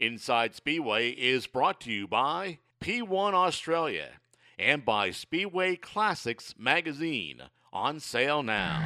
Inside 0.00 0.54
Speedway 0.54 1.10
is 1.10 1.46
brought 1.46 1.78
to 1.82 1.92
you 1.92 2.08
by 2.08 2.60
P1 2.82 3.34
Australia 3.34 4.12
and 4.58 4.82
by 4.82 5.10
Speedway 5.10 5.76
Classics 5.76 6.54
magazine 6.58 7.42
on 7.70 8.00
sale 8.00 8.42
now. 8.42 8.80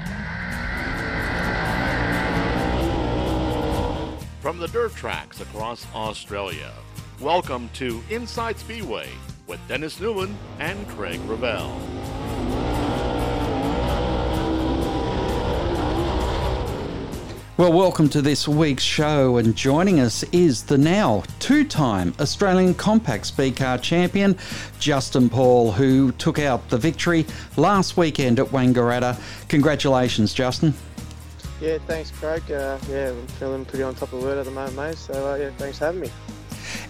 From 4.41 4.59
the 4.59 4.67
dirt 4.67 4.93
tracks 4.97 5.41
across 5.41 5.87
Australia, 5.95 6.73
welcome 7.21 7.71
to 7.75 8.03
Inside 8.11 8.59
Speedway 8.59 9.09
with 9.47 9.61
Dennis 9.69 10.01
Newman 10.01 10.37
and 10.59 10.89
Craig 10.89 11.21
Ravel. 11.27 11.81
Well, 17.57 17.73
welcome 17.73 18.09
to 18.09 18.21
this 18.21 18.49
week's 18.49 18.83
show, 18.83 19.37
and 19.37 19.55
joining 19.55 20.01
us 20.01 20.25
is 20.33 20.65
the 20.65 20.77
now 20.77 21.23
two 21.39 21.65
time 21.65 22.13
Australian 22.19 22.75
Compact 22.75 23.25
Speed 23.27 23.55
Car 23.55 23.79
champion, 23.79 24.37
Justin 24.81 25.29
Paul, 25.29 25.71
who 25.71 26.11
took 26.11 26.41
out 26.41 26.69
the 26.69 26.77
victory 26.77 27.25
last 27.57 27.97
weekend 27.97 28.41
at 28.41 28.47
Wangaratta. 28.49 29.21
Congratulations, 29.49 30.35
Justin. 30.35 30.75
Yeah, 31.61 31.79
thanks, 31.87 32.11
Craig. 32.11 32.43
Uh, 32.51 32.77
yeah, 32.91 33.11
I'm 33.11 33.27
feeling 33.29 33.65
pretty 33.65 33.85
on 33.85 33.95
top 33.95 34.13
of 34.13 34.19
the 34.21 34.27
world 34.27 34.39
at 34.39 34.47
the 34.47 34.51
moment, 34.51 34.75
mate. 34.75 34.99
So, 34.99 35.33
uh, 35.33 35.37
yeah, 35.37 35.51
thanks 35.51 35.79
for 35.79 35.85
having 35.85 36.01
me. 36.01 36.11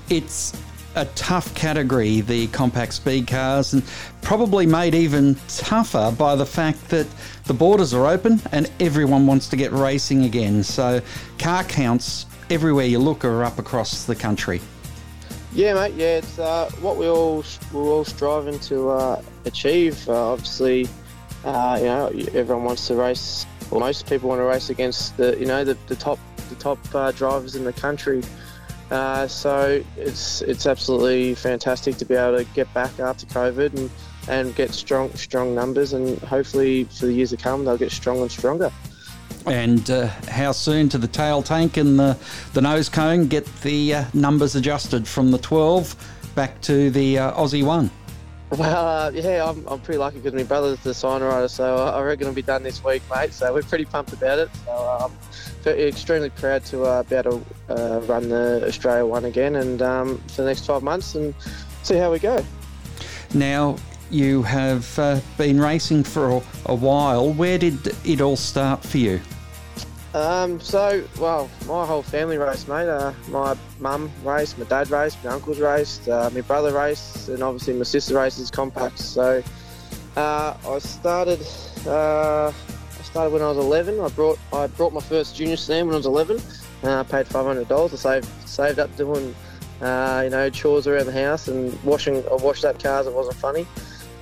It's 0.09 0.55
a 0.95 1.05
tough 1.15 1.55
category, 1.55 2.21
the 2.21 2.47
compact 2.49 2.95
speed 2.95 3.27
cars, 3.27 3.73
and 3.73 3.83
probably 4.23 4.67
made 4.67 4.95
even 4.95 5.37
tougher 5.49 6.15
by 6.17 6.35
the 6.37 6.47
fact 6.47 6.89
that 6.91 7.07
the 7.45 7.55
borders 7.55 7.93
are 7.93 8.07
open 8.07 8.41
and 8.53 8.71
everyone 8.81 9.27
wants 9.27 9.49
to 9.49 9.57
get 9.57 9.73
racing 9.73 10.25
again. 10.25 10.63
So 10.63 11.01
car 11.39 11.65
counts 11.65 12.27
everywhere 12.51 12.87
you 12.87 12.99
look 12.99 13.25
are 13.25 13.45
up 13.45 13.59
across 13.59 14.05
the 14.05 14.15
country. 14.15 14.61
Yeah, 15.53 15.75
mate. 15.75 15.95
Yeah, 15.95 16.17
it's 16.19 16.39
uh, 16.39 16.69
what 16.81 16.97
we 16.97 17.07
all 17.07 17.45
we're 17.73 17.83
all 17.83 18.05
striving 18.05 18.59
to 18.61 18.91
uh, 18.91 19.23
achieve. 19.45 20.09
Uh, 20.09 20.33
obviously, 20.33 20.89
uh, 21.45 21.77
you 21.79 21.87
know, 21.87 22.11
everyone 22.35 22.65
wants 22.65 22.89
to 22.89 22.97
race. 22.97 23.47
Well, 23.71 23.81
most 23.81 24.09
people 24.09 24.29
want 24.29 24.41
to 24.41 24.45
race 24.45 24.71
against 24.71 25.17
the 25.17 25.39
you 25.39 25.47
know 25.47 25.65
the, 25.65 25.79
the 25.87 25.95
top 25.95 26.19
the 26.49 26.57
top 26.57 26.79
uh, 26.95 27.13
drivers 27.13 27.55
in 27.55 27.63
the 27.63 27.73
country. 27.73 28.23
Uh, 28.91 29.27
so 29.27 29.83
it's 29.97 30.43
it's 30.43 30.67
absolutely 30.67 31.35
fantastic 31.35 31.97
to 31.97 32.05
be 32.05 32.15
able 32.15 32.39
to 32.39 32.45
get 32.53 32.73
back 32.75 33.01
after 33.01 33.27
COVID 33.27 33.75
and, 33.77 33.91
and 34.29 34.55
get 34.55 34.73
strong 34.73 35.11
strong 35.15 35.55
numbers 35.55 35.95
and 35.95 36.19
hopefully 36.21 36.85
for 36.85 37.07
the 37.07 37.13
years 37.13 37.31
to 37.31 37.37
come 37.37 37.65
they'll 37.65 37.79
get 37.79 37.91
stronger 37.91 38.23
and 38.23 38.31
stronger. 38.31 38.71
And 39.47 39.91
uh, 39.91 40.07
how 40.29 40.53
soon 40.53 40.89
to 40.91 40.99
the 40.99 41.09
tail 41.09 41.43
tank 41.43 41.77
and 41.77 41.99
the, 41.99 42.17
the 42.55 42.63
nose 42.63 42.89
cone 42.89 43.27
get 43.27 43.45
the 43.61 43.95
uh, 43.95 44.05
numbers 44.15 44.55
adjusted 44.57 45.07
from 45.07 45.31
the 45.31 45.39
12 45.39 46.33
back 46.35 46.61
to 46.63 46.91
the 46.91 47.19
uh, 47.19 47.33
Aussie 47.33 47.63
1? 47.63 47.91
Well, 48.59 48.87
uh, 48.87 49.11
yeah, 49.11 49.51
I'm, 49.51 49.67
I'm 49.67 49.81
pretty 49.81 49.99
lucky 49.99 50.19
because 50.19 50.33
my 50.33 50.45
brother's 50.45 50.79
the 50.81 50.95
sign 50.95 51.23
writer, 51.23 51.49
so 51.49 51.77
I 51.89 52.01
reckon 52.03 52.23
it'll 52.23 52.35
be 52.35 52.43
done 52.43 52.63
this 52.63 52.85
week, 52.85 53.03
mate. 53.13 53.33
So 53.33 53.53
we're 53.53 53.63
pretty 53.63 53.85
pumped 53.85 54.13
about 54.13 54.39
it. 54.39 54.49
So 54.65 54.73
um, 55.01 55.13
extremely 55.67 56.31
proud 56.31 56.65
to 56.67 56.85
uh, 56.85 57.03
be 57.03 57.17
able 57.17 57.41
to 57.69 57.97
uh, 57.97 58.01
run 58.03 58.29
the 58.29 58.65
Australia 58.65 59.07
one 59.07 59.25
again 59.25 59.57
and 59.57 59.83
um, 59.83 60.19
for 60.29 60.43
the 60.43 60.49
next 60.49 60.67
12 60.67 60.85
months 60.85 61.17
and 61.17 61.35
see 61.83 61.97
how 61.97 62.13
we 62.13 62.21
go. 62.21 62.45
Now, 63.35 63.77
you 64.09 64.43
have 64.43 64.97
uh, 65.01 65.19
been 65.37 65.59
racing 65.59 66.05
for 66.05 66.41
a, 66.67 66.75
while. 66.75 67.33
Where 67.33 67.59
did 67.59 67.93
it 68.05 68.21
all 68.21 68.37
start 68.37 68.85
for 68.85 68.99
you? 68.99 69.21
Um, 70.15 70.61
so, 70.61 71.05
well, 71.19 71.51
my 71.67 71.85
whole 71.85 72.03
family 72.03 72.39
raced, 72.39 72.69
mate. 72.69 72.89
Uh, 72.89 73.13
my 73.29 73.57
mum 73.81 74.11
raced, 74.23 74.57
my 74.59 74.65
dad 74.65 74.89
raced, 74.91 75.23
my 75.25 75.31
uncles 75.33 75.59
raced, 75.59 76.09
uh, 76.09 76.31
my 76.33 76.41
brother 76.43 76.73
raced, 76.73 77.29
and 77.29 77.43
obviously 77.43 77.75
my 77.75 77.83
sister 77.83 78.15
races 78.15 78.51
compacts. 78.51 79.05
So, 79.05 79.43
uh, 80.17 80.57
I 80.67 80.79
started 80.79 81.41
I 81.87 82.53
started 83.03 83.33
when 83.33 83.43
I 83.43 83.49
was 83.49 83.59
11. 83.59 84.01
I 84.01 84.09
brought 84.09 84.39
I 84.53 84.67
brought 84.69 84.93
my 84.93 85.01
first 85.01 85.37
junior 85.37 85.57
stand 85.57 85.89
when 85.89 85.95
I 85.95 85.99
was 85.99 86.07
11. 86.07 86.41
Uh, 86.83 87.01
I 87.01 87.03
paid 87.03 87.27
$500. 87.27 87.93
I 87.93 87.97
saved 87.97 88.49
saved 88.49 88.79
up 88.79 88.95
doing 88.97 89.35
uh, 89.81 90.23
you 90.25 90.31
know 90.31 90.49
chores 90.51 90.87
around 90.87 91.07
the 91.07 91.13
house 91.13 91.49
and 91.49 91.81
washing. 91.83 92.25
I 92.29 92.35
washed 92.35 92.65
up 92.65 92.81
cars. 92.83 93.07
It 93.07 93.13
wasn't 93.13 93.37
funny. 93.37 93.67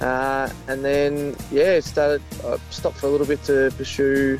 Uh, 0.01 0.49
and 0.69 0.85
then 0.85 1.37
yeah, 1.51 1.81
started. 1.81 2.23
I 2.45 2.57
stopped 2.71 2.97
for 2.97 3.07
a 3.07 3.11
little 3.11 3.27
bit 3.27 3.43
to 3.45 3.73
pursue 3.77 4.39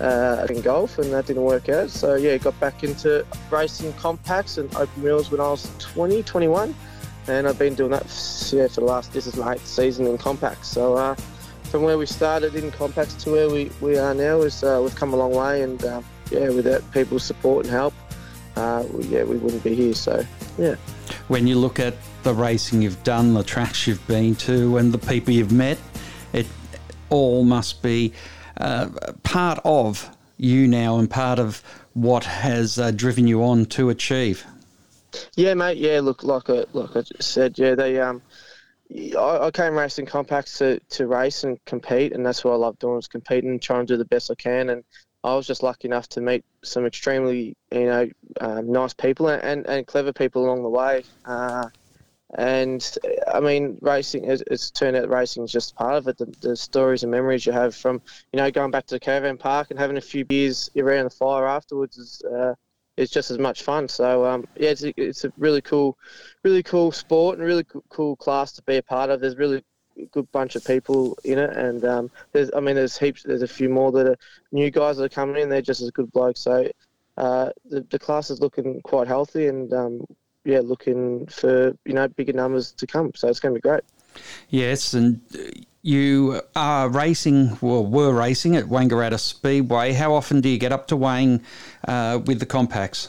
uh, 0.00 0.46
in 0.50 0.60
golf, 0.60 0.98
and 0.98 1.12
that 1.12 1.26
didn't 1.26 1.44
work 1.44 1.68
out. 1.68 1.90
So 1.90 2.14
yeah, 2.14 2.36
got 2.38 2.58
back 2.60 2.84
into 2.84 3.26
racing 3.50 3.92
compacts 3.94 4.58
and 4.58 4.74
open 4.76 5.02
wheels 5.02 5.30
when 5.30 5.40
I 5.40 5.48
was 5.48 5.70
20, 5.78 6.22
21, 6.22 6.74
and 7.28 7.48
I've 7.48 7.58
been 7.58 7.74
doing 7.74 7.90
that 7.90 8.04
yeah 8.52 8.68
for 8.68 8.80
the 8.80 8.86
last. 8.86 9.12
This 9.12 9.26
is 9.26 9.36
my 9.36 9.54
eighth 9.54 9.66
season 9.66 10.06
in 10.06 10.18
compacts. 10.18 10.68
So 10.68 10.96
uh, 10.96 11.14
from 11.74 11.82
where 11.82 11.98
we 11.98 12.06
started 12.06 12.54
in 12.54 12.70
compacts 12.70 13.14
to 13.24 13.32
where 13.32 13.50
we, 13.50 13.68
we 13.80 13.98
are 13.98 14.14
now 14.14 14.40
is 14.42 14.62
uh, 14.62 14.78
we've 14.80 14.94
come 14.94 15.12
a 15.12 15.16
long 15.16 15.34
way 15.34 15.62
and 15.62 15.84
um, 15.84 16.04
yeah 16.30 16.48
without 16.50 16.88
people's 16.92 17.24
support 17.24 17.64
and 17.64 17.74
help 17.74 17.92
uh, 18.54 18.84
we, 18.92 19.04
yeah 19.06 19.24
we 19.24 19.36
wouldn't 19.38 19.64
be 19.64 19.74
here 19.74 19.92
so 19.92 20.24
yeah 20.56 20.76
when 21.26 21.48
you 21.48 21.58
look 21.58 21.80
at 21.80 21.94
the 22.22 22.32
racing 22.32 22.80
you've 22.80 23.02
done 23.02 23.34
the 23.34 23.42
tracks 23.42 23.88
you've 23.88 24.06
been 24.06 24.36
to 24.36 24.76
and 24.76 24.92
the 24.92 24.98
people 24.98 25.34
you've 25.34 25.50
met 25.50 25.76
it 26.32 26.46
all 27.10 27.42
must 27.42 27.82
be 27.82 28.12
uh, 28.58 28.88
part 29.22 29.58
of 29.64 30.10
you 30.36 30.66
now 30.66 30.98
and 30.98 31.10
part 31.10 31.38
of 31.38 31.62
what 31.92 32.24
has 32.24 32.78
uh, 32.78 32.90
driven 32.90 33.26
you 33.26 33.42
on 33.42 33.64
to 33.66 33.88
achieve 33.88 34.44
yeah 35.36 35.54
mate 35.54 35.78
yeah 35.78 36.00
look 36.00 36.24
like 36.24 36.50
I, 36.50 36.64
like 36.72 36.96
I 36.96 37.02
said 37.20 37.58
yeah 37.58 37.74
they 37.74 38.00
um 38.00 38.20
I, 39.18 39.50
came 39.52 39.74
racing 39.74 40.06
compacts 40.06 40.58
to, 40.58 40.78
to 40.90 41.06
race 41.06 41.42
and 41.42 41.62
compete, 41.64 42.12
and 42.12 42.24
that's 42.24 42.44
what 42.44 42.52
I 42.52 42.56
love 42.56 42.78
doing 42.78 42.98
is 42.98 43.08
competing 43.08 43.50
and 43.50 43.60
trying 43.62 43.86
to 43.86 43.94
do 43.94 43.96
the 43.96 44.04
best 44.04 44.30
I 44.30 44.34
can. 44.34 44.70
And 44.70 44.84
I 45.24 45.34
was 45.34 45.46
just 45.46 45.62
lucky 45.62 45.88
enough 45.88 46.08
to 46.10 46.20
meet 46.20 46.44
some 46.62 46.84
extremely, 46.84 47.56
you 47.72 47.86
know, 47.86 48.08
um, 48.40 48.70
nice 48.70 48.92
people 48.92 49.28
and, 49.28 49.42
and, 49.42 49.66
and, 49.66 49.86
clever 49.86 50.12
people 50.12 50.44
along 50.44 50.62
the 50.62 50.68
way. 50.68 51.04
Uh, 51.24 51.68
and 52.36 52.98
I 53.32 53.40
mean, 53.40 53.78
racing, 53.80 54.24
it's, 54.24 54.42
it's 54.50 54.70
turned 54.70 54.96
out 54.96 55.08
racing 55.08 55.44
is 55.44 55.52
just 55.52 55.76
part 55.76 55.94
of 55.94 56.08
it. 56.08 56.18
The, 56.18 56.26
the, 56.40 56.56
stories 56.56 57.02
and 57.04 57.12
memories 57.12 57.46
you 57.46 57.52
have 57.52 57.76
from, 57.76 58.02
you 58.32 58.38
know, 58.38 58.50
going 58.50 58.72
back 58.72 58.86
to 58.86 58.96
the 58.96 59.00
caravan 59.00 59.36
park 59.36 59.68
and 59.70 59.78
having 59.78 59.96
a 59.96 60.00
few 60.00 60.24
beers 60.24 60.68
around 60.76 61.04
the 61.04 61.10
fire 61.10 61.46
afterwards 61.46 61.96
is, 61.96 62.22
uh, 62.22 62.54
it's 62.96 63.12
just 63.12 63.30
as 63.30 63.38
much 63.38 63.62
fun. 63.62 63.88
So 63.88 64.24
um, 64.24 64.46
yeah, 64.56 64.70
it's 64.70 64.82
a, 64.82 64.92
it's 64.96 65.24
a 65.24 65.32
really 65.38 65.60
cool, 65.60 65.96
really 66.42 66.62
cool 66.62 66.90
sport 66.92 67.38
and 67.38 67.46
really 67.46 67.66
cool 67.88 68.16
class 68.16 68.52
to 68.52 68.62
be 68.62 68.76
a 68.76 68.82
part 68.82 69.10
of. 69.10 69.20
There's 69.20 69.36
really 69.36 69.62
good 70.10 70.30
bunch 70.32 70.56
of 70.56 70.64
people 70.64 71.16
in 71.24 71.38
it, 71.38 71.56
and 71.56 71.84
um, 71.84 72.10
there's 72.32 72.50
I 72.56 72.60
mean 72.60 72.74
there's 72.76 72.98
heaps. 72.98 73.22
There's 73.22 73.42
a 73.42 73.48
few 73.48 73.68
more 73.68 73.92
that 73.92 74.06
are 74.06 74.16
new 74.52 74.70
guys 74.70 74.96
that 74.96 75.04
are 75.04 75.08
coming 75.08 75.42
in. 75.42 75.48
They're 75.48 75.62
just 75.62 75.82
as 75.82 75.90
good 75.90 76.10
blokes. 76.12 76.40
So 76.40 76.68
uh, 77.16 77.50
the 77.64 77.86
the 77.90 77.98
class 77.98 78.30
is 78.30 78.40
looking 78.40 78.80
quite 78.82 79.08
healthy, 79.08 79.46
and 79.48 79.72
um, 79.72 80.04
yeah, 80.44 80.60
looking 80.60 81.26
for 81.26 81.76
you 81.84 81.92
know 81.92 82.08
bigger 82.08 82.32
numbers 82.32 82.72
to 82.72 82.86
come. 82.86 83.12
So 83.14 83.28
it's 83.28 83.40
going 83.40 83.54
to 83.54 83.60
be 83.60 83.68
great. 83.68 83.82
Yes, 84.48 84.94
and 84.94 85.20
you 85.82 86.40
are 86.54 86.88
racing, 86.88 87.58
well, 87.60 87.84
were 87.84 88.12
racing 88.12 88.56
at 88.56 88.64
Wangaratta 88.64 89.18
Speedway. 89.18 89.92
How 89.92 90.14
often 90.14 90.40
do 90.40 90.48
you 90.48 90.58
get 90.58 90.72
up 90.72 90.86
to 90.88 90.96
Wang 90.96 91.42
uh, 91.86 92.20
with 92.24 92.38
the 92.38 92.46
compacts? 92.46 93.08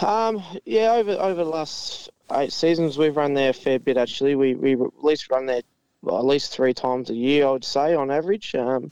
Um, 0.00 0.42
yeah, 0.64 0.92
over 0.92 1.12
over 1.12 1.44
the 1.44 1.50
last 1.50 2.10
eight 2.32 2.52
seasons, 2.52 2.98
we've 2.98 3.16
run 3.16 3.34
there 3.34 3.50
a 3.50 3.54
fair 3.54 3.78
bit. 3.78 3.96
Actually, 3.96 4.34
we 4.34 4.54
we 4.54 4.72
at 4.72 5.04
least 5.04 5.30
run 5.30 5.46
there 5.46 5.62
well, 6.02 6.18
at 6.18 6.24
least 6.24 6.52
three 6.52 6.74
times 6.74 7.10
a 7.10 7.14
year, 7.14 7.46
I 7.46 7.50
would 7.52 7.64
say, 7.64 7.94
on 7.94 8.10
average. 8.10 8.54
Um, 8.54 8.90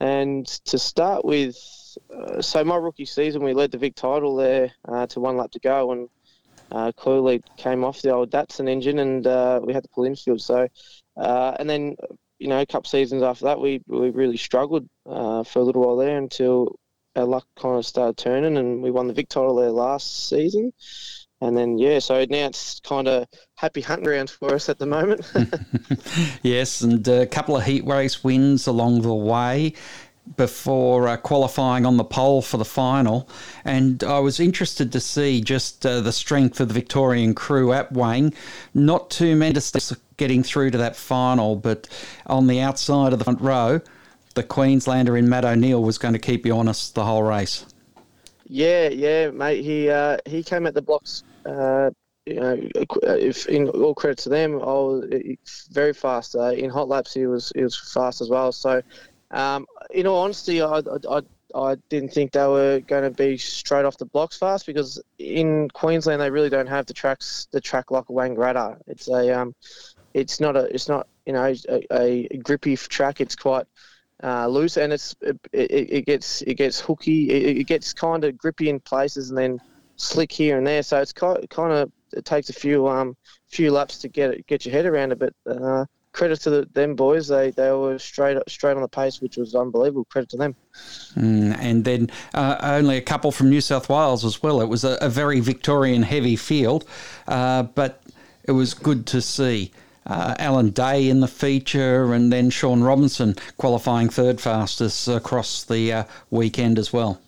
and 0.00 0.46
to 0.46 0.78
start 0.78 1.24
with, 1.24 1.56
uh, 2.14 2.42
so 2.42 2.62
my 2.64 2.76
rookie 2.76 3.06
season, 3.06 3.42
we 3.42 3.54
led 3.54 3.70
the 3.70 3.78
Vic 3.78 3.94
title 3.94 4.36
there 4.36 4.70
uh, 4.86 5.06
to 5.08 5.20
one 5.20 5.36
lap 5.36 5.50
to 5.52 5.60
go, 5.60 5.92
and 5.92 6.08
uh, 6.72 6.92
clearly 6.92 7.42
came 7.56 7.84
off 7.84 8.02
the 8.02 8.10
old 8.10 8.30
Datsun 8.30 8.68
engine, 8.68 8.98
and 8.98 9.26
uh, 9.26 9.60
we 9.62 9.72
had 9.72 9.82
to 9.82 9.88
pull 9.90 10.04
infield. 10.04 10.40
So, 10.40 10.66
uh, 11.16 11.56
and 11.58 11.68
then 11.68 11.96
you 12.38 12.48
know, 12.48 12.60
a 12.60 12.66
couple 12.66 12.88
seasons 12.88 13.22
after 13.22 13.44
that, 13.44 13.60
we 13.60 13.82
we 13.86 14.10
really 14.10 14.36
struggled 14.36 14.88
uh, 15.06 15.44
for 15.44 15.60
a 15.60 15.62
little 15.62 15.86
while 15.86 15.96
there 15.96 16.18
until 16.18 16.76
our 17.14 17.24
luck 17.24 17.46
kind 17.58 17.78
of 17.78 17.86
started 17.86 18.16
turning, 18.16 18.56
and 18.56 18.82
we 18.82 18.90
won 18.90 19.06
the 19.06 19.12
Vic 19.12 19.28
title 19.28 19.56
there 19.56 19.70
last 19.70 20.28
season. 20.28 20.72
And 21.42 21.56
then 21.56 21.76
yeah, 21.76 21.98
so 21.98 22.24
now 22.24 22.46
it's 22.46 22.80
kind 22.80 23.08
of 23.08 23.26
happy 23.56 23.80
hunting 23.80 24.04
grounds 24.04 24.30
for 24.30 24.54
us 24.54 24.68
at 24.68 24.78
the 24.78 24.86
moment. 24.86 25.30
yes, 26.42 26.80
and 26.80 27.06
a 27.06 27.26
couple 27.26 27.56
of 27.56 27.64
heat 27.64 27.84
race 27.84 28.22
wins 28.22 28.66
along 28.66 29.02
the 29.02 29.12
way 29.12 29.74
before 30.36 31.08
uh, 31.08 31.16
qualifying 31.16 31.84
on 31.84 31.96
the 31.96 32.04
pole 32.04 32.42
for 32.42 32.56
the 32.56 32.64
final. 32.64 33.28
And 33.64 34.02
I 34.04 34.18
was 34.20 34.40
interested 34.40 34.92
to 34.92 35.00
see 35.00 35.40
just 35.40 35.84
uh, 35.84 36.00
the 36.00 36.12
strength 36.12 36.60
of 36.60 36.68
the 36.68 36.74
Victorian 36.74 37.34
crew 37.34 37.72
at 37.72 37.92
Wang. 37.92 38.32
Not 38.74 39.10
too 39.10 39.36
many 39.36 39.58
getting 40.16 40.42
through 40.42 40.70
to 40.70 40.78
that 40.78 40.96
final, 40.96 41.56
but 41.56 41.88
on 42.26 42.46
the 42.46 42.60
outside 42.60 43.12
of 43.12 43.18
the 43.18 43.24
front 43.24 43.40
row, 43.40 43.80
the 44.34 44.42
Queenslander 44.42 45.16
in 45.16 45.28
Matt 45.28 45.44
O'Neill 45.44 45.82
was 45.82 45.98
going 45.98 46.14
to 46.14 46.20
keep 46.20 46.46
you 46.46 46.56
honest 46.56 46.94
the 46.94 47.04
whole 47.04 47.22
race. 47.22 47.66
Yeah, 48.46 48.88
yeah, 48.88 49.30
mate. 49.30 49.62
He 49.62 49.90
uh, 49.90 50.18
he 50.26 50.42
came 50.42 50.66
at 50.66 50.74
the 50.74 50.82
blocks 50.82 51.22
uh, 51.46 51.90
you 52.26 52.34
know, 52.36 52.56
if 53.02 53.46
in 53.46 53.68
all 53.68 53.94
credit 53.94 54.18
to 54.18 54.28
them, 54.28 54.60
oh, 54.62 55.02
very 55.70 55.92
fast. 55.92 56.36
Uh, 56.36 56.50
in 56.50 56.70
hot 56.70 56.88
laps, 56.88 57.12
he 57.12 57.26
was 57.26 57.52
he 57.54 57.62
was 57.62 57.76
fast 57.76 58.20
as 58.20 58.30
well. 58.30 58.52
So, 58.52 58.82
um, 59.32 59.66
in 59.90 60.06
all 60.06 60.22
honesty, 60.22 60.60
I, 60.62 60.82
I, 61.10 61.20
I 61.54 61.76
didn't 61.88 62.12
think 62.12 62.32
they 62.32 62.46
were 62.46 62.80
going 62.80 63.04
to 63.04 63.10
be 63.10 63.38
straight 63.38 63.84
off 63.84 63.96
the 63.98 64.06
blocks 64.06 64.38
fast 64.38 64.66
because 64.66 65.00
in 65.18 65.68
Queensland 65.70 66.20
they 66.20 66.30
really 66.30 66.50
don't 66.50 66.66
have 66.66 66.86
the 66.86 66.94
tracks 66.94 67.48
the 67.50 67.60
track 67.60 67.90
like 67.90 68.06
Wangaratta. 68.06 68.78
It's 68.86 69.08
a 69.08 69.38
um, 69.38 69.54
it's 70.14 70.40
not 70.40 70.56
a 70.56 70.64
it's 70.74 70.88
not 70.88 71.06
you 71.26 71.32
know 71.32 71.54
a, 71.68 71.86
a 71.90 72.38
grippy 72.38 72.76
track. 72.76 73.20
It's 73.20 73.36
quite 73.36 73.66
uh, 74.22 74.46
loose 74.46 74.76
and 74.76 74.92
it's 74.92 75.14
it, 75.20 75.38
it, 75.52 76.06
gets 76.06 76.42
it 76.42 76.54
gets 76.54 76.80
hooky. 76.80 77.30
It, 77.30 77.58
it 77.58 77.64
gets 77.64 77.92
kind 77.92 78.24
of 78.24 78.36
grippy 78.38 78.68
in 78.68 78.80
places 78.80 79.30
and 79.30 79.38
then 79.38 79.58
slick 79.96 80.32
here 80.32 80.58
and 80.58 80.66
there. 80.66 80.82
So 80.82 81.00
it's 81.00 81.12
kind 81.12 81.48
kind 81.50 81.72
of 81.72 81.92
it 82.12 82.24
takes 82.24 82.50
a 82.50 82.54
few 82.54 82.88
um 82.88 83.16
few 83.48 83.70
laps 83.72 83.98
to 83.98 84.08
get 84.08 84.30
it, 84.30 84.46
get 84.46 84.64
your 84.64 84.74
head 84.74 84.86
around 84.86 85.12
it. 85.12 85.18
But 85.18 85.34
uh, 85.46 85.86
credit 86.12 86.40
to 86.40 86.50
the, 86.50 86.68
them 86.72 86.94
boys, 86.94 87.28
they 87.28 87.50
they 87.50 87.70
were 87.70 87.98
straight 87.98 88.38
straight 88.48 88.76
on 88.76 88.82
the 88.82 88.88
pace, 88.88 89.20
which 89.20 89.36
was 89.36 89.54
unbelievable. 89.54 90.04
Credit 90.04 90.28
to 90.30 90.36
them. 90.36 90.54
Mm, 91.16 91.56
and 91.58 91.84
then 91.84 92.10
uh, 92.34 92.56
only 92.62 92.96
a 92.96 93.02
couple 93.02 93.32
from 93.32 93.50
New 93.50 93.60
South 93.60 93.88
Wales 93.88 94.24
as 94.24 94.42
well. 94.42 94.60
It 94.60 94.68
was 94.68 94.84
a, 94.84 94.98
a 95.00 95.08
very 95.08 95.40
Victorian 95.40 96.02
heavy 96.02 96.36
field, 96.36 96.84
uh, 97.28 97.64
but 97.64 98.02
it 98.44 98.52
was 98.52 98.74
good 98.74 99.06
to 99.08 99.20
see. 99.20 99.72
Uh, 100.04 100.34
Alan 100.40 100.70
Day 100.70 101.08
in 101.08 101.20
the 101.20 101.28
feature, 101.28 102.12
and 102.12 102.32
then 102.32 102.50
Sean 102.50 102.82
Robinson 102.82 103.36
qualifying 103.56 104.08
third 104.08 104.40
fastest 104.40 105.06
across 105.06 105.62
the 105.62 105.92
uh, 105.92 106.04
weekend 106.28 106.76
as 106.76 106.92
well. 106.92 107.20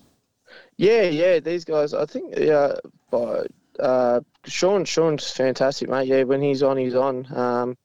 Yeah, 0.76 1.02
yeah, 1.02 1.38
these 1.38 1.64
guys. 1.64 1.94
I 1.94 2.04
think 2.04 2.34
yeah, 2.36 2.72
by 3.12 3.46
uh, 3.78 4.20
Sean, 4.44 4.84
Sean's 4.84 5.31
fantastic, 5.31 5.88
mate. 5.88 6.08
Yeah, 6.08 6.25
when 6.25 6.42
he's 6.42 6.64
on, 6.64 6.76
he's 6.76 6.96
on. 6.96 7.26
Um, 7.32 7.76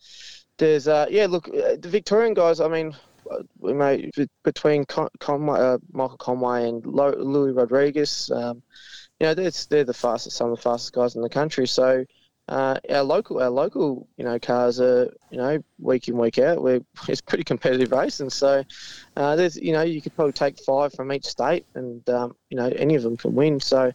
there's, 0.59 0.87
uh, 0.87 1.07
yeah, 1.09 1.25
look, 1.25 1.47
uh, 1.49 1.75
the 1.79 1.89
Victorian 1.89 2.33
guys. 2.33 2.59
I 2.59 2.67
mean, 2.67 2.95
we 3.59 3.73
may 3.73 4.11
between 4.43 4.85
Con- 4.85 5.09
Conway, 5.19 5.59
uh, 5.59 5.77
Michael 5.91 6.17
Conway 6.17 6.67
and 6.67 6.85
Lo- 6.85 7.15
Louis 7.17 7.53
Rodriguez. 7.53 8.29
Um, 8.33 8.61
you 9.19 9.27
know, 9.27 9.33
they're, 9.33 9.51
they're 9.69 9.83
the 9.83 9.93
fastest, 9.93 10.37
some 10.37 10.51
of 10.51 10.57
the 10.57 10.61
fastest 10.61 10.93
guys 10.93 11.15
in 11.15 11.21
the 11.21 11.29
country. 11.29 11.67
So. 11.67 12.05
Uh, 12.47 12.79
our 12.89 13.03
local, 13.03 13.39
our 13.39 13.49
local, 13.51 14.07
you 14.17 14.25
know, 14.25 14.39
cars 14.39 14.81
are, 14.81 15.13
you 15.29 15.37
know, 15.37 15.63
week 15.77 16.07
in 16.07 16.17
week 16.17 16.39
out. 16.39 16.59
We're 16.59 16.81
it's 17.07 17.21
pretty 17.21 17.43
competitive 17.43 17.91
racing. 17.91 18.31
So 18.31 18.63
uh, 19.15 19.35
there's, 19.35 19.55
you 19.55 19.71
know, 19.71 19.83
you 19.83 20.01
could 20.01 20.15
probably 20.15 20.33
take 20.33 20.57
five 20.65 20.91
from 20.95 21.13
each 21.13 21.27
state, 21.27 21.67
and 21.75 22.09
um, 22.09 22.35
you 22.49 22.57
know, 22.57 22.65
any 22.75 22.95
of 22.95 23.03
them 23.03 23.17
can 23.17 23.35
win. 23.35 23.59
So 23.59 23.91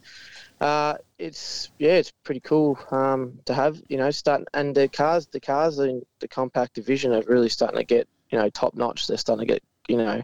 uh, 0.60 0.94
it's 1.18 1.70
yeah, 1.78 1.92
it's 1.92 2.12
pretty 2.24 2.40
cool 2.40 2.78
um, 2.90 3.38
to 3.44 3.54
have. 3.54 3.80
You 3.88 3.96
know, 3.96 4.10
starting 4.10 4.46
and 4.54 4.74
the 4.74 4.88
cars, 4.88 5.26
the 5.26 5.40
cars 5.40 5.78
in 5.78 6.02
the 6.20 6.28
compact 6.28 6.74
division 6.74 7.12
are 7.12 7.22
really 7.22 7.48
starting 7.48 7.78
to 7.78 7.84
get 7.84 8.08
you 8.30 8.38
know 8.38 8.48
top 8.50 8.74
notch. 8.74 9.06
They're 9.06 9.16
starting 9.16 9.46
to 9.46 9.52
get 9.52 9.62
you 9.88 9.96
know 9.96 10.22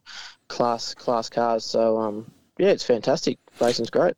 class 0.49 0.95
class 0.95 1.29
cars. 1.29 1.65
So 1.65 1.99
um, 1.99 2.31
yeah, 2.59 2.69
it's 2.69 2.85
fantastic. 2.85 3.39
Racing's 3.61 3.91
great. 3.91 4.15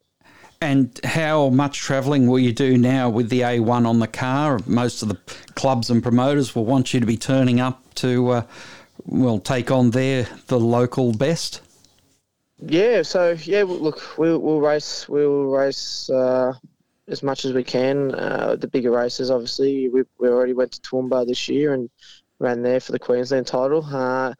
And 0.61 0.97
how 1.03 1.49
much 1.49 1.79
travelling 1.79 2.27
will 2.27 2.39
you 2.39 2.53
do 2.53 2.77
now 2.77 3.09
with 3.09 3.29
the 3.29 3.41
A1 3.41 3.85
on 3.85 3.99
the 3.99 4.07
car? 4.07 4.59
Most 4.65 5.01
of 5.01 5.09
the 5.09 5.19
clubs 5.55 5.89
and 5.89 6.01
promoters 6.01 6.55
will 6.55 6.63
want 6.63 6.93
you 6.93 7.01
to 7.01 7.05
be 7.05 7.17
turning 7.17 7.59
up 7.59 7.93
to, 7.95 8.29
uh, 8.29 8.43
well, 9.05 9.39
take 9.39 9.71
on 9.71 9.91
their 9.91 10.25
the 10.47 10.57
local 10.57 11.11
best. 11.11 11.59
Yeah, 12.65 13.01
so 13.01 13.35
yeah, 13.43 13.63
look, 13.63 14.17
we'll, 14.17 14.39
we'll 14.39 14.61
race, 14.61 15.09
we'll 15.09 15.45
race 15.45 16.09
uh, 16.09 16.53
as 17.09 17.21
much 17.21 17.43
as 17.43 17.51
we 17.51 17.63
can. 17.63 18.15
Uh, 18.15 18.55
the 18.57 18.67
bigger 18.67 18.91
races, 18.91 19.29
obviously, 19.29 19.89
we, 19.89 20.03
we 20.17 20.29
already 20.29 20.53
went 20.53 20.71
to 20.71 20.81
Toowoomba 20.81 21.27
this 21.27 21.49
year 21.49 21.73
and 21.73 21.89
ran 22.39 22.61
there 22.61 22.79
for 22.79 22.93
the 22.93 22.99
Queensland 22.99 23.47
title. 23.47 23.83
Uh, 23.83 24.33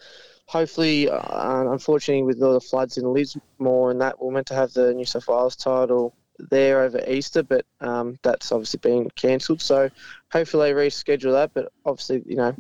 hopefully, 0.46 1.10
uh, 1.10 1.70
unfortunately, 1.70 2.24
with 2.24 2.42
all 2.42 2.54
the 2.54 2.62
floods 2.62 2.98
in 2.98 3.12
Lismore 3.12 3.92
and 3.92 4.00
that, 4.00 4.22
we're 4.22 4.32
meant 4.32 4.48
to 4.48 4.56
have 4.56 4.72
the 4.72 4.94
New 4.94 5.06
South 5.06 5.28
Wales 5.28 5.58
title 5.58 6.16
there 6.40 6.82
over 6.82 7.04
Easter, 7.08 7.44
but 7.44 7.66
um, 7.82 8.18
that's 8.24 8.52
obviously 8.54 8.80
been 8.80 9.10
cancelled. 9.12 9.62
So 9.62 9.90
hopefully 10.32 10.72
they 10.72 10.80
reschedule 10.80 11.34
that. 11.34 11.54
But 11.54 11.74
obviously, 11.86 12.24
you 12.26 12.38
know, 12.38 12.56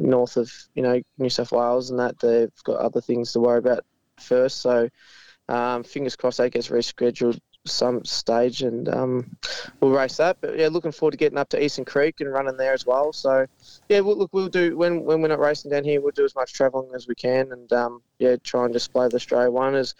north 0.00 0.36
of 0.36 0.52
you 0.74 0.82
know 0.82 1.00
New 1.18 1.30
South 1.30 1.52
Wales 1.52 1.90
and 1.90 1.98
that, 1.98 2.18
they've 2.18 2.52
got 2.64 2.76
other 2.76 3.00
things 3.00 3.32
to 3.32 3.40
worry 3.40 3.58
about 3.58 3.84
first. 4.20 4.60
So 4.60 4.88
um, 5.48 5.82
fingers 5.82 6.16
crossed 6.16 6.38
that 6.38 6.52
gets 6.52 6.68
rescheduled 6.68 7.38
some 7.66 8.04
stage 8.04 8.62
and 8.62 8.88
um, 8.88 9.36
we'll 9.80 9.90
race 9.90 10.16
that. 10.16 10.38
But 10.40 10.58
yeah, 10.58 10.68
looking 10.68 10.92
forward 10.92 11.12
to 11.12 11.16
getting 11.16 11.38
up 11.38 11.48
to 11.50 11.62
Eastern 11.62 11.84
Creek 11.84 12.20
and 12.20 12.32
running 12.32 12.56
there 12.56 12.72
as 12.72 12.86
well. 12.86 13.12
So 13.12 13.46
yeah, 13.88 14.00
we'll, 14.00 14.16
look, 14.16 14.30
we'll 14.32 14.48
do 14.48 14.76
when 14.76 15.04
when 15.04 15.20
we're 15.20 15.28
not 15.28 15.40
racing 15.40 15.70
down 15.70 15.84
here, 15.84 16.00
we'll 16.00 16.12
do 16.12 16.24
as 16.24 16.34
much 16.34 16.52
travelling 16.52 16.94
as 16.94 17.06
we 17.06 17.14
can 17.14 17.52
and 17.52 17.72
um, 17.72 18.02
yeah, 18.20 18.36
try 18.44 18.64
and 18.64 18.72
display 18.72 19.08
the 19.08 19.16
Australia 19.16 19.50
one 19.50 19.74
as 19.74 19.94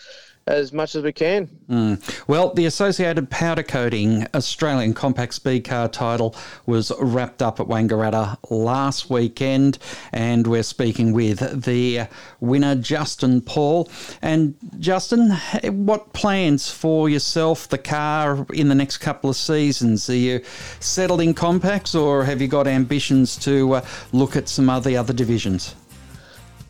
as 0.46 0.72
much 0.72 0.94
as 0.94 1.04
we 1.04 1.12
can. 1.12 1.48
Mm. 1.68 2.26
Well, 2.26 2.52
the 2.54 2.66
Associated 2.66 3.30
Powder 3.30 3.62
Coating 3.62 4.26
Australian 4.34 4.94
Compact 4.94 5.34
Speed 5.34 5.64
Car 5.64 5.88
title 5.88 6.34
was 6.66 6.92
wrapped 6.98 7.40
up 7.40 7.60
at 7.60 7.66
Wangaratta 7.66 8.36
last 8.50 9.10
weekend, 9.10 9.78
and 10.12 10.46
we're 10.46 10.62
speaking 10.62 11.12
with 11.12 11.62
the 11.64 12.08
winner, 12.40 12.74
Justin 12.74 13.42
Paul. 13.42 13.88
And 14.22 14.54
Justin, 14.78 15.30
what 15.86 16.12
plans 16.14 16.70
for 16.70 17.08
yourself, 17.08 17.68
the 17.68 17.78
car, 17.78 18.46
in 18.52 18.68
the 18.68 18.74
next 18.74 18.98
couple 18.98 19.30
of 19.30 19.36
seasons? 19.36 20.10
Are 20.10 20.14
you 20.14 20.42
settled 20.80 21.20
in 21.20 21.34
compacts, 21.34 21.94
or 21.94 22.24
have 22.24 22.40
you 22.40 22.48
got 22.48 22.66
ambitions 22.66 23.36
to 23.38 23.74
uh, 23.74 23.86
look 24.12 24.36
at 24.36 24.48
some 24.48 24.68
of 24.68 24.84
the 24.84 24.96
other 24.96 25.12
divisions? 25.12 25.76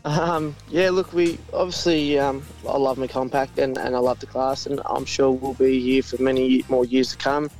Um, 0.03 0.55
yeah, 0.69 0.89
look, 0.89 1.13
we 1.13 1.37
obviously 1.53 2.17
um, 2.17 2.43
I 2.67 2.77
love 2.77 2.97
my 2.97 3.07
compact 3.07 3.59
and, 3.59 3.77
and 3.77 3.95
I 3.95 3.99
love 3.99 4.19
the 4.19 4.25
class, 4.25 4.65
and 4.65 4.81
I'm 4.85 5.05
sure 5.05 5.31
we'll 5.31 5.53
be 5.53 5.79
here 5.79 6.01
for 6.01 6.21
many 6.21 6.63
more 6.69 6.85
years 6.85 7.11
to 7.11 7.17
come. 7.17 7.51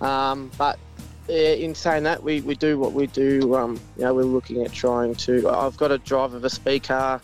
Um, 0.00 0.50
but 0.58 0.78
yeah, 1.28 1.52
in 1.52 1.74
saying 1.74 2.02
that, 2.04 2.22
we, 2.22 2.40
we 2.40 2.54
do 2.56 2.78
what 2.78 2.92
we 2.92 3.06
do. 3.06 3.54
Um, 3.54 3.80
you 3.96 4.04
know, 4.04 4.14
we're 4.14 4.24
looking 4.24 4.62
at 4.62 4.72
trying 4.72 5.14
to. 5.16 5.48
I've 5.48 5.76
got 5.76 5.92
a 5.92 5.98
drive 5.98 6.34
of 6.34 6.44
a 6.44 6.50
speed 6.50 6.84
car 6.84 7.20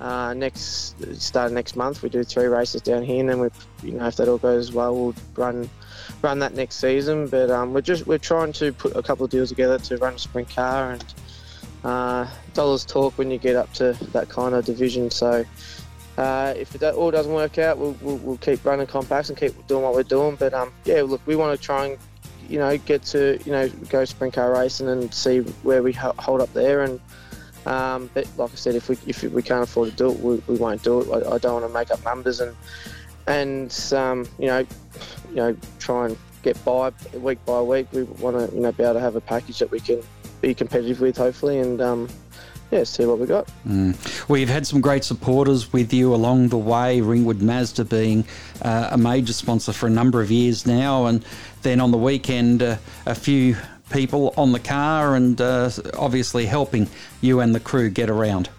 uh, 0.00 0.34
next 0.34 0.96
starting 1.20 1.54
next 1.54 1.76
month. 1.76 2.02
We 2.02 2.10
do 2.10 2.24
three 2.24 2.46
races 2.46 2.82
down 2.82 3.04
here, 3.04 3.20
and 3.20 3.28
then 3.28 3.40
we, 3.40 3.48
you 3.82 3.92
know, 3.92 4.06
if 4.06 4.16
that 4.16 4.28
all 4.28 4.38
goes 4.38 4.72
well, 4.72 4.94
we'll 4.94 5.14
run 5.34 5.68
run 6.20 6.38
that 6.40 6.54
next 6.54 6.76
season. 6.76 7.26
But 7.28 7.50
um, 7.50 7.72
we're 7.72 7.80
just 7.80 8.06
we're 8.06 8.18
trying 8.18 8.52
to 8.54 8.72
put 8.72 8.96
a 8.96 9.02
couple 9.02 9.24
of 9.24 9.30
deals 9.30 9.48
together 9.48 9.78
to 9.78 9.96
run 9.96 10.14
a 10.14 10.18
sprint 10.18 10.50
car 10.50 10.92
and 10.92 11.04
uh, 11.84 12.26
dollars 12.54 12.84
talk 12.84 13.16
when 13.18 13.30
you 13.30 13.38
get 13.38 13.56
up 13.56 13.72
to 13.74 13.92
that 14.12 14.28
kind 14.28 14.54
of 14.54 14.64
division. 14.64 15.10
So 15.10 15.44
uh, 16.16 16.54
if 16.56 16.74
it 16.74 16.82
all 16.82 17.10
doesn't 17.10 17.32
work 17.32 17.58
out, 17.58 17.78
we'll, 17.78 17.96
we'll, 18.00 18.16
we'll, 18.18 18.36
keep 18.38 18.64
running 18.64 18.86
compacts 18.86 19.28
and 19.28 19.38
keep 19.38 19.54
doing 19.66 19.82
what 19.82 19.94
we're 19.94 20.02
doing. 20.02 20.36
But 20.36 20.54
um, 20.54 20.72
yeah, 20.84 21.02
look, 21.02 21.20
we 21.26 21.36
want 21.36 21.58
to 21.58 21.62
try 21.64 21.86
and 21.86 21.98
you 22.48 22.58
know 22.58 22.76
get 22.78 23.02
to 23.02 23.38
you 23.44 23.52
know 23.52 23.68
go 23.88 24.04
sprint 24.04 24.34
car 24.34 24.52
racing 24.52 24.88
and 24.88 25.12
see 25.12 25.40
where 25.40 25.82
we 25.82 25.92
hold 25.92 26.40
up 26.40 26.52
there. 26.54 26.82
And 26.82 27.00
um, 27.66 28.10
but 28.14 28.26
like 28.36 28.52
I 28.52 28.54
said, 28.54 28.74
if 28.74 28.88
we 28.88 28.96
if 29.06 29.22
we 29.22 29.42
can't 29.42 29.62
afford 29.62 29.90
to 29.90 29.96
do 29.96 30.10
it, 30.10 30.20
we, 30.20 30.36
we 30.46 30.56
won't 30.56 30.82
do 30.82 31.00
it. 31.00 31.26
I, 31.26 31.34
I 31.34 31.38
don't 31.38 31.60
want 31.60 31.66
to 31.66 31.72
make 31.72 31.90
up 31.90 32.02
numbers 32.04 32.40
and 32.40 32.56
and 33.26 33.92
um, 33.92 34.26
you 34.38 34.46
know 34.46 34.66
you 35.30 35.36
know 35.36 35.56
try 35.80 36.06
and 36.06 36.16
get 36.42 36.62
by 36.64 36.92
week 37.14 37.44
by 37.44 37.60
week. 37.60 37.88
We 37.92 38.04
want 38.04 38.38
to 38.38 38.54
you 38.54 38.62
know 38.62 38.72
be 38.72 38.84
able 38.84 38.94
to 38.94 39.00
have 39.00 39.16
a 39.16 39.20
package 39.20 39.58
that 39.58 39.70
we 39.70 39.80
can 39.80 40.00
be 40.44 40.54
competitive 40.54 41.00
with, 41.00 41.16
hopefully, 41.16 41.58
and 41.58 41.80
um, 41.80 42.08
yeah, 42.70 42.84
see 42.84 43.06
what 43.06 43.18
we 43.18 43.26
got. 43.26 43.48
Mm. 43.66 44.28
Well, 44.28 44.38
you've 44.38 44.50
had 44.50 44.66
some 44.66 44.80
great 44.80 45.04
supporters 45.04 45.72
with 45.72 45.92
you 45.92 46.14
along 46.14 46.48
the 46.48 46.58
way. 46.58 47.00
Ringwood 47.00 47.40
Mazda 47.40 47.84
being 47.86 48.26
uh, 48.62 48.88
a 48.90 48.98
major 48.98 49.32
sponsor 49.32 49.72
for 49.72 49.86
a 49.86 49.90
number 49.90 50.20
of 50.20 50.30
years 50.30 50.66
now, 50.66 51.06
and 51.06 51.24
then 51.62 51.80
on 51.80 51.90
the 51.90 51.98
weekend, 51.98 52.62
uh, 52.62 52.76
a 53.06 53.14
few 53.14 53.56
people 53.90 54.34
on 54.36 54.52
the 54.52 54.60
car, 54.60 55.16
and 55.16 55.40
uh, 55.40 55.70
obviously 55.96 56.44
helping 56.46 56.88
you 57.22 57.40
and 57.40 57.54
the 57.54 57.60
crew 57.60 57.88
get 57.88 58.10
around. 58.10 58.50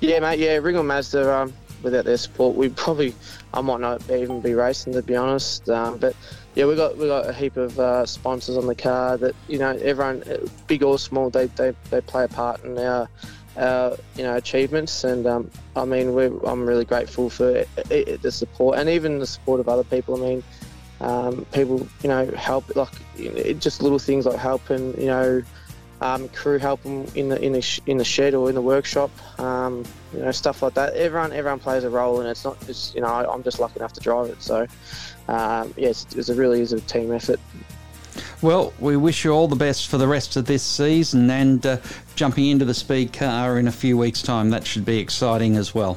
Yeah, 0.00 0.18
mate. 0.20 0.38
Yeah, 0.38 0.56
Ringwood 0.56 0.86
Mazda. 0.86 1.34
Um, 1.34 1.52
without 1.82 2.04
their 2.04 2.16
support, 2.16 2.56
we 2.56 2.68
probably 2.68 3.14
I 3.54 3.60
might 3.60 3.80
not 3.80 4.08
even 4.10 4.40
be 4.40 4.54
racing 4.54 4.92
to 4.94 5.02
be 5.02 5.16
honest. 5.16 5.68
Um, 5.68 5.98
but 5.98 6.14
yeah, 6.54 6.66
we 6.66 6.76
got 6.76 6.96
we 6.98 7.06
got 7.06 7.28
a 7.28 7.32
heap 7.32 7.56
of 7.56 7.78
uh, 7.78 8.04
sponsors 8.04 8.56
on 8.56 8.66
the 8.66 8.74
car 8.74 9.16
that 9.16 9.34
you 9.48 9.58
know 9.58 9.70
everyone, 9.70 10.22
big 10.66 10.82
or 10.82 10.98
small, 10.98 11.30
they, 11.30 11.46
they, 11.46 11.74
they 11.90 12.00
play 12.02 12.24
a 12.24 12.28
part 12.28 12.62
in 12.64 12.78
our, 12.78 13.08
our 13.56 13.96
you 14.16 14.22
know 14.22 14.36
achievements. 14.36 15.04
And 15.04 15.26
um, 15.26 15.50
I 15.76 15.84
mean, 15.84 16.08
I'm 16.44 16.66
really 16.66 16.84
grateful 16.84 17.30
for 17.30 17.64
it, 17.90 18.22
the 18.22 18.30
support 18.30 18.78
and 18.78 18.88
even 18.88 19.18
the 19.18 19.26
support 19.26 19.60
of 19.60 19.68
other 19.68 19.84
people. 19.84 20.16
I 20.16 20.28
mean, 20.28 20.44
um, 21.00 21.46
people 21.52 21.86
you 22.02 22.08
know 22.08 22.26
help 22.32 22.76
like 22.76 22.92
just 23.58 23.82
little 23.82 23.98
things 23.98 24.26
like 24.26 24.38
helping 24.38 24.98
you 25.00 25.06
know. 25.06 25.42
Um, 26.02 26.28
crew 26.30 26.58
help 26.58 26.82
them 26.82 27.06
in 27.14 27.28
the 27.28 27.40
in 27.40 27.52
the, 27.52 27.62
sh- 27.62 27.80
in 27.86 27.96
the 27.96 28.04
shed 28.04 28.34
or 28.34 28.48
in 28.48 28.56
the 28.56 28.60
workshop, 28.62 29.10
um, 29.38 29.84
you 30.12 30.20
know 30.20 30.32
stuff 30.32 30.60
like 30.60 30.74
that. 30.74 30.94
Everyone 30.94 31.32
everyone 31.32 31.60
plays 31.60 31.84
a 31.84 31.90
role, 31.90 32.20
and 32.20 32.28
it's 32.28 32.44
not 32.44 32.58
just 32.66 32.94
you 32.94 33.00
know 33.00 33.06
I'm 33.06 33.42
just 33.42 33.60
lucky 33.60 33.78
enough 33.78 33.92
to 33.92 34.00
drive 34.00 34.28
it. 34.28 34.42
So 34.42 34.66
um, 35.28 35.72
yes, 35.76 36.06
it, 36.16 36.36
really 36.36 36.60
is 36.60 36.72
a 36.72 36.80
team 36.80 37.12
effort. 37.12 37.38
Well, 38.42 38.72
we 38.80 38.96
wish 38.96 39.24
you 39.24 39.30
all 39.30 39.46
the 39.46 39.56
best 39.56 39.88
for 39.88 39.98
the 39.98 40.08
rest 40.08 40.36
of 40.36 40.46
this 40.46 40.64
season 40.64 41.30
and 41.30 41.64
uh, 41.64 41.76
jumping 42.16 42.46
into 42.48 42.64
the 42.64 42.74
speed 42.74 43.12
car 43.12 43.58
in 43.58 43.68
a 43.68 43.72
few 43.72 43.96
weeks' 43.96 44.22
time. 44.22 44.50
That 44.50 44.66
should 44.66 44.84
be 44.84 44.98
exciting 44.98 45.56
as 45.56 45.74
well. 45.74 45.96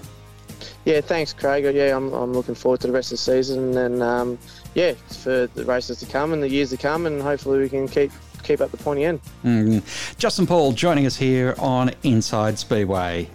Yeah, 0.85 1.01
thanks, 1.01 1.33
Craig. 1.33 1.63
Yeah, 1.75 1.97
I'm, 1.97 2.13
I'm 2.13 2.31
looking 2.31 2.53
forward 2.53 2.81
to 2.81 2.87
the 2.87 2.93
rest 2.93 3.11
of 3.11 3.17
the 3.17 3.23
season 3.23 3.75
and 3.75 4.03
um, 4.03 4.37
yeah, 4.75 4.93
for 5.23 5.47
the 5.47 5.65
races 5.65 5.99
to 5.99 6.05
come 6.05 6.31
and 6.31 6.43
the 6.43 6.49
years 6.49 6.69
to 6.69 6.77
come, 6.77 7.07
and 7.07 7.21
hopefully 7.21 7.59
we 7.59 7.69
can 7.69 7.87
keep 7.87 8.11
keep 8.45 8.61
up 8.61 8.71
the 8.71 8.77
pointy 8.77 9.03
end. 9.03 9.19
Mm. 9.43 10.17
Justin 10.17 10.47
Paul 10.47 10.71
joining 10.71 11.05
us 11.05 11.15
here 11.15 11.55
on 11.57 11.91
Inside 12.03 12.57
Speedway. 12.57 13.29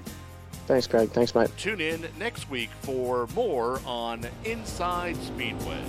Thanks, 0.66 0.86
Craig. 0.86 1.10
Thanks, 1.10 1.34
mate. 1.34 1.50
Tune 1.56 1.80
in 1.80 2.06
next 2.18 2.48
week 2.48 2.70
for 2.82 3.26
more 3.34 3.80
on 3.84 4.26
Inside 4.44 5.16
Speedway. 5.16 5.82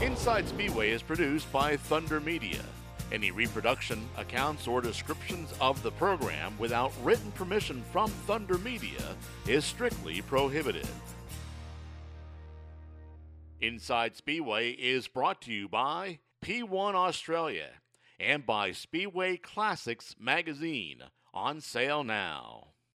Inside 0.00 0.48
Speedway 0.48 0.90
is 0.90 1.02
produced 1.02 1.52
by 1.52 1.76
Thunder 1.76 2.20
Media. 2.20 2.62
Any 3.12 3.30
reproduction, 3.30 4.08
accounts, 4.16 4.66
or 4.66 4.80
descriptions 4.80 5.52
of 5.60 5.82
the 5.82 5.90
program 5.92 6.56
without 6.58 6.92
written 7.02 7.30
permission 7.32 7.84
from 7.92 8.08
Thunder 8.26 8.56
Media 8.58 9.14
is 9.46 9.64
strictly 9.64 10.22
prohibited. 10.22 10.88
Inside 13.64 14.14
Speedway 14.14 14.72
is 14.72 15.08
brought 15.08 15.40
to 15.40 15.50
you 15.50 15.70
by 15.70 16.18
P1 16.44 16.94
Australia 16.94 17.70
and 18.20 18.44
by 18.44 18.72
Speedway 18.72 19.38
Classics 19.38 20.14
magazine 20.20 21.04
on 21.32 21.62
sale 21.62 22.04
now. 22.04 22.73